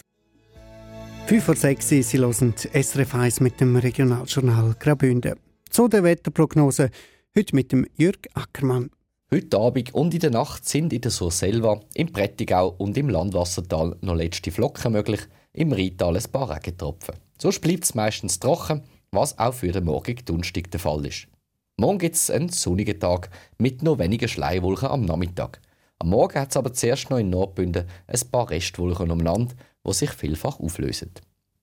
5 1.26 1.44
vor 1.44 1.56
6 1.56 1.88
Sie 1.88 2.02
hören 2.18 2.54
SRF 2.56 3.14
1 3.14 3.40
mit 3.40 3.60
dem 3.60 3.76
Regionaljournal 3.76 4.76
Graubünden. 4.78 5.47
Zu 5.70 5.86
der 5.86 6.02
Wetterprognose 6.02 6.90
heute 7.36 7.54
mit 7.54 7.72
dem 7.72 7.86
Jörg 7.94 8.18
Ackermann. 8.34 8.90
Heute 9.30 9.58
Abend 9.58 9.94
und 9.94 10.14
in 10.14 10.20
der 10.20 10.30
Nacht 10.30 10.66
sind 10.66 10.92
in 10.92 11.02
der 11.02 11.10
Surselva, 11.10 11.80
im 11.94 12.10
Prättigau 12.10 12.74
und 12.78 12.96
im 12.96 13.10
Landwassertal 13.10 13.96
noch 14.00 14.14
letzte 14.14 14.50
Flocken 14.50 14.92
möglich, 14.92 15.20
im 15.52 15.72
Rheintal 15.72 16.16
ein 16.16 16.32
paar 16.32 16.50
Regentropfen. 16.50 17.16
So 17.40 17.50
bleibt 17.50 17.84
es 17.84 17.94
meistens 17.94 18.40
trocken, 18.40 18.82
was 19.12 19.38
auch 19.38 19.54
für 19.54 19.70
den 19.70 19.84
morgigen 19.84 20.24
Donnerstag 20.24 20.70
der 20.70 20.80
Fall 20.80 21.04
ist. 21.06 21.28
Morgen 21.76 21.98
gibt 21.98 22.16
es 22.16 22.30
einen 22.30 22.48
sonnigen 22.48 22.98
Tag 22.98 23.30
mit 23.58 23.82
noch 23.82 23.98
wenigen 23.98 24.28
Schleiwolken 24.28 24.88
am 24.88 25.02
Nachmittag. 25.02 25.60
Am 25.98 26.08
Morgen 26.08 26.40
hat 26.40 26.50
es 26.50 26.56
aber 26.56 26.72
zuerst 26.72 27.10
noch 27.10 27.18
in 27.18 27.30
Nordbünden 27.30 27.86
ein 28.06 28.30
paar 28.32 28.48
Restwolken 28.50 29.10
um 29.10 29.20
Land, 29.20 29.54
die 29.86 29.92
sich 29.92 30.10
vielfach 30.10 30.58
auflösen. 30.60 31.12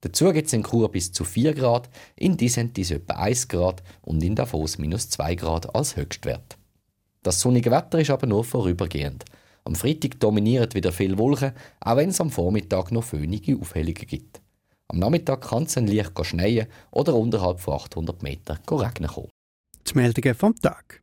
Dazu 0.06 0.32
gibt 0.32 0.46
es 0.46 0.54
in 0.54 0.64
Chur 0.64 0.92
bis 0.92 1.12
zu 1.12 1.24
4 1.24 1.56
Grad, 1.56 1.90
in 2.16 2.38
Disentis 2.38 2.92
etwa 2.92 3.16
1 3.16 3.48
Grad 3.48 3.82
und 4.04 4.22
in 4.22 4.36
Davos 4.36 4.78
minus 4.78 5.10
2 5.10 5.34
Grad 5.34 5.76
als 5.76 5.96
Höchstwert. 5.96 6.60
Das 7.24 7.42
sonnige 7.42 7.72
Wetter 7.72 8.00
ist 8.00 8.12
aber 8.12 8.28
nur 8.28 8.44
vorübergehend. 8.44 9.26
Am 9.64 9.74
Freitag 9.74 10.20
dominieren 10.20 10.72
wieder 10.76 10.92
viele 10.92 11.18
Wolken, 11.18 11.54
auch 11.80 11.96
wenn 11.98 12.10
es 12.10 12.22
am 12.22 12.30
Vormittag 12.30 12.92
noch 12.92 13.04
fönige 13.04 13.58
Aufhellungen 13.58 14.06
gibt. 14.06 14.42
Am 14.90 15.00
Nachmittag 15.00 15.42
kann 15.42 15.64
es 15.64 15.76
ein 15.76 15.88
leicht 15.88 16.12
schneien 16.24 16.68
oder 16.92 17.16
unterhalb 17.16 17.60
von 17.60 17.74
800 17.74 18.22
Metern 18.22 18.60
regnen 18.70 19.10
kommen. 19.10 19.30
Die 19.88 19.94
Meldungen 19.96 20.36
vom 20.36 20.54
Tag. 20.54 21.02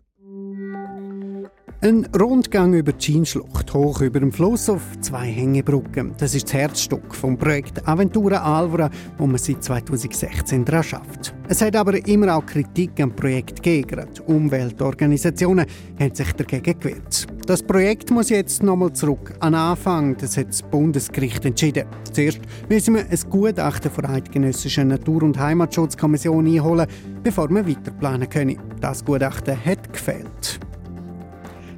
Ein 1.85 2.07
Rundgang 2.17 2.75
über 2.75 2.93
die 2.93 3.05
Schienschlucht, 3.05 3.75
hoch 3.75 4.03
über 4.03 4.21
dem 4.21 4.31
Fluss 4.31 4.71
auf 4.71 4.83
zwei 5.01 5.27
Hängebrücken. 5.27 6.15
Das 6.17 6.33
ist 6.33 6.45
das 6.45 6.53
Herzstück 6.55 7.13
vom 7.13 7.37
Projekt 7.37 7.89
Aventura 7.89 8.37
Alvora, 8.37 8.89
wo 9.19 9.27
man 9.27 9.39
seit 9.39 9.65
2016 9.65 10.65
daran 10.65 10.85
schafft. 10.85 11.35
Es 11.49 11.61
hat 11.61 11.75
aber 11.75 12.07
immer 12.07 12.37
auch 12.37 12.47
Kritik 12.47 13.01
am 13.01 13.11
Projekt 13.17 13.65
gegeben. 13.65 14.07
Die 14.17 14.21
Umweltorganisationen 14.33 15.67
haben 15.99 16.15
sich 16.15 16.33
dagegen 16.35 16.79
gewehrt. 16.79 17.27
Das 17.49 17.65
Projekt 17.65 18.13
muss 18.13 18.31
jetzt 18.31 18.63
nochmal 18.63 18.93
zurück 18.93 19.35
an 19.41 19.57
Anfang. 19.57 20.17
Das 20.19 20.37
hat 20.37 20.51
das 20.51 20.63
Bundesgericht 20.63 21.45
entschieden. 21.45 21.89
Zuerst 22.13 22.43
müssen 22.69 22.95
wir 22.95 23.07
ein 23.11 23.21
Gutachten 23.29 23.91
von 23.91 24.05
der 24.05 24.13
Eidgenössischen 24.13 24.87
Natur- 24.87 25.25
und 25.25 25.37
Heimatschutzkommission 25.37 26.47
einholen, 26.47 26.87
bevor 27.25 27.51
wir 27.51 27.67
weiter 27.67 27.91
planen 27.91 28.31
können. 28.31 28.61
Das 28.81 29.05
Gutachten 29.05 29.57
hat 29.65 29.93
gefehlt. 29.93 30.61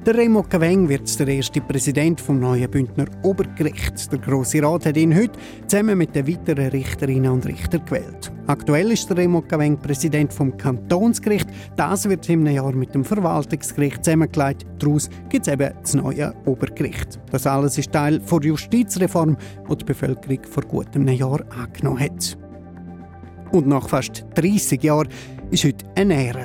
Der 0.06 0.16
Remo 0.16 0.42
Caveng 0.42 0.86
wird 0.86 1.18
der 1.18 1.28
erste 1.28 1.62
Präsident 1.62 2.20
vom 2.20 2.38
neuen 2.38 2.70
Bündner 2.70 3.06
Obergericht. 3.22 4.12
Der 4.12 4.18
Grosse 4.18 4.62
Rat 4.62 4.84
hat 4.84 4.98
ihn 4.98 5.16
heute 5.16 5.38
zusammen 5.66 5.96
mit 5.96 6.14
den 6.14 6.28
weiteren 6.28 6.68
Richterinnen 6.68 7.32
und 7.32 7.46
Richtern 7.46 7.86
gewählt. 7.86 8.30
Aktuell 8.46 8.92
ist 8.92 9.08
der 9.08 9.16
Remo 9.16 9.40
Caveng 9.40 9.78
Präsident 9.78 10.30
vom 10.30 10.54
Kantonsgericht. 10.58 11.48
Das 11.76 12.06
wird 12.06 12.28
im 12.28 12.44
Jahr 12.44 12.72
mit 12.72 12.94
dem 12.94 13.02
Verwaltungsgericht 13.02 14.04
zusammengelegt. 14.04 14.66
Daraus 14.78 15.08
gibt 15.30 15.46
es 15.46 15.52
eben 15.54 15.72
das 15.80 15.94
neue 15.94 16.34
Obergericht. 16.44 17.18
Das 17.30 17.46
alles 17.46 17.78
ist 17.78 17.90
Teil 17.90 18.18
der 18.18 18.40
Justizreform, 18.40 19.38
die 19.70 19.76
die 19.76 19.84
Bevölkerung 19.86 20.40
vor 20.50 20.64
gut 20.64 20.94
einem 20.94 21.08
Jahr 21.08 21.40
angenommen 21.48 22.00
hat. 22.00 22.36
Und 23.52 23.68
nach 23.68 23.88
fast 23.88 24.26
30 24.34 24.82
Jahren 24.82 25.08
ist 25.54 25.64
heute 25.64 25.84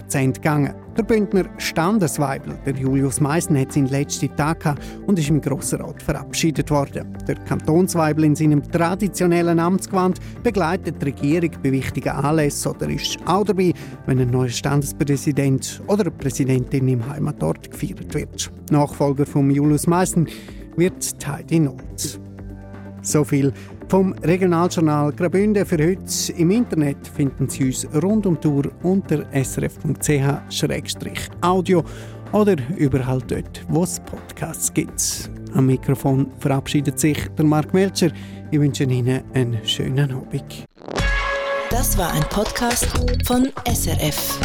zu 0.08 0.18
Ende 0.20 0.40
gegangen. 0.40 0.76
Der 0.96 1.02
Bündner 1.02 1.46
Standesweibel, 1.58 2.60
der 2.64 2.76
Julius 2.76 3.20
Meissen, 3.20 3.58
hat 3.60 3.72
seinen 3.72 3.88
letzten 3.88 4.36
Tag 4.36 4.60
gehabt 4.60 4.84
und 5.08 5.18
ist 5.18 5.30
im 5.30 5.42
Grossen 5.42 5.82
Rat 5.82 6.04
verabschiedet 6.04 6.70
worden. 6.70 7.18
Der 7.28 7.34
Kantonsweibel 7.36 8.24
in 8.24 8.36
seinem 8.36 8.62
traditionellen 8.72 9.60
Amtsgewand 9.60 10.20
begleitet 10.44 11.02
die 11.02 11.06
Regierung 11.06 11.50
bei 11.64 11.72
wichtigen 11.72 12.10
Anlässen 12.10 12.72
oder 12.72 12.88
ist 12.88 13.18
auch 13.26 13.46
dabei, 13.46 13.74
wenn 14.06 14.20
ein 14.20 14.30
neuer 14.30 14.50
Standespräsident 14.50 15.82
oder 15.88 16.02
eine 16.02 16.12
Präsidentin 16.12 16.88
im 16.88 17.10
Heimatort 17.10 17.72
gefeiert 17.72 18.14
wird. 18.14 18.52
Nachfolger 18.70 19.26
von 19.26 19.50
Julius 19.50 19.88
Meissen 19.88 20.28
wird 20.76 21.16
Heidi 21.28 21.60
Nolz. 21.60 22.20
So 23.02 23.24
viel 23.24 23.54
vom 23.90 24.14
Regionaljournal 24.24 25.12
Graubünden 25.14 25.66
für 25.66 25.78
heute. 25.78 26.32
Im 26.38 26.52
Internet 26.52 27.08
finden 27.08 27.50
Sie 27.50 27.66
uns 27.66 27.88
rund 28.04 28.28
um 28.28 28.38
Uhr 28.46 28.72
unter 28.84 29.26
srf.ch-audio 29.34 29.84
oder 32.32 32.56
überall 32.78 33.22
dort, 33.28 33.66
wo 33.68 33.84
es 33.84 34.00
Podcasts 34.00 34.72
gibt. 34.74 35.32
Am 35.54 35.66
Mikrofon 35.66 36.32
verabschiedet 36.40 37.00
sich 37.00 37.18
der 37.38 37.46
Mark 37.46 37.74
Melcher. 37.74 38.12
Ich 38.52 38.60
wünsche 38.60 38.84
Ihnen 38.84 39.24
einen 39.34 39.58
schönen 39.66 40.12
Abend. 40.12 40.66
Das 41.72 41.98
war 41.98 42.14
ein 42.14 42.24
Podcast 42.30 42.88
von 43.26 43.50
SRF. 43.66 44.40